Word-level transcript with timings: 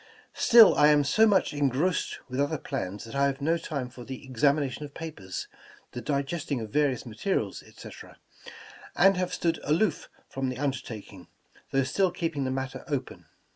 Still 0.33 0.73
I 0.73 0.87
am 0.87 1.03
so 1.03 1.27
much 1.27 1.53
engrossed 1.53 2.21
with 2.27 2.39
other 2.39 2.57
plans 2.57 3.03
that 3.03 3.13
I 3.13 3.27
have 3.27 3.39
no 3.39 3.55
time 3.59 3.87
for 3.87 4.03
the 4.03 4.25
examination 4.25 4.83
of 4.83 4.95
papers, 4.95 5.47
the 5.91 6.01
digesting 6.01 6.59
of 6.59 6.71
various 6.71 7.05
materials, 7.05 7.61
etc., 7.61 8.17
and 8.95 9.15
have 9.15 9.31
stood 9.31 9.59
aloof 9.63 10.09
from 10.27 10.49
the 10.49 10.57
undertaking, 10.57 11.27
though 11.69 11.83
still 11.83 12.09
keeping 12.09 12.45
the 12.45 12.49
matter 12.49 12.83
open. 12.87 13.25